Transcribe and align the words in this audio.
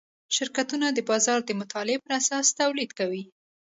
شرکتونه 0.35 0.87
د 0.91 0.99
بازار 1.09 1.39
د 1.45 1.51
مطالعې 1.61 1.97
پراساس 2.05 2.45
تولید 2.59 2.91
کوي. 2.99 3.23